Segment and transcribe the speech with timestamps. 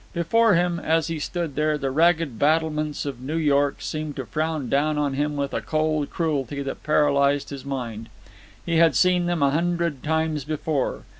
[0.13, 4.67] Before him, as he stood there, the ragged battlements of New York seemed to frown
[4.67, 8.09] down on him with a cold cruelty that paralysed his mind.
[8.65, 11.03] He had seen them a hundred times before.